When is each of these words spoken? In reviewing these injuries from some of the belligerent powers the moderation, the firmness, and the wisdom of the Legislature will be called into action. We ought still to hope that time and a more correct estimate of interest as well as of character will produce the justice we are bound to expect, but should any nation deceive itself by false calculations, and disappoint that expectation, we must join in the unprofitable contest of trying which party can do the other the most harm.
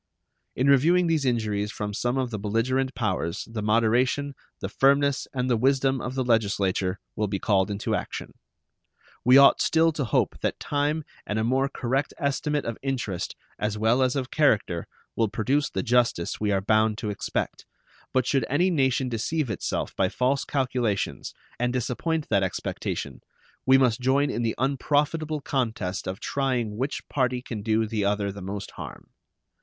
In 0.55 0.67
reviewing 0.67 1.05
these 1.05 1.25
injuries 1.25 1.71
from 1.71 1.93
some 1.93 2.17
of 2.17 2.31
the 2.31 2.39
belligerent 2.39 2.95
powers 2.95 3.47
the 3.47 3.61
moderation, 3.61 4.33
the 4.59 4.67
firmness, 4.67 5.27
and 5.31 5.47
the 5.47 5.55
wisdom 5.55 6.01
of 6.01 6.15
the 6.15 6.23
Legislature 6.23 6.97
will 7.15 7.27
be 7.27 7.37
called 7.37 7.69
into 7.69 7.93
action. 7.93 8.33
We 9.23 9.37
ought 9.37 9.61
still 9.61 9.91
to 9.91 10.05
hope 10.05 10.39
that 10.41 10.59
time 10.59 11.03
and 11.27 11.37
a 11.37 11.43
more 11.43 11.69
correct 11.69 12.15
estimate 12.17 12.65
of 12.65 12.79
interest 12.81 13.35
as 13.59 13.77
well 13.77 14.01
as 14.01 14.15
of 14.15 14.31
character 14.31 14.87
will 15.15 15.27
produce 15.27 15.69
the 15.69 15.83
justice 15.83 16.39
we 16.39 16.51
are 16.51 16.61
bound 16.61 16.97
to 16.97 17.11
expect, 17.11 17.67
but 18.11 18.25
should 18.25 18.43
any 18.49 18.71
nation 18.71 19.07
deceive 19.07 19.51
itself 19.51 19.95
by 19.95 20.09
false 20.09 20.45
calculations, 20.45 21.35
and 21.59 21.71
disappoint 21.73 22.27
that 22.29 22.41
expectation, 22.41 23.19
we 23.67 23.77
must 23.77 24.01
join 24.01 24.31
in 24.31 24.41
the 24.41 24.55
unprofitable 24.57 25.41
contest 25.41 26.07
of 26.07 26.19
trying 26.19 26.75
which 26.75 27.07
party 27.07 27.39
can 27.43 27.61
do 27.61 27.85
the 27.85 28.03
other 28.03 28.31
the 28.31 28.41
most 28.41 28.71
harm. 28.71 29.11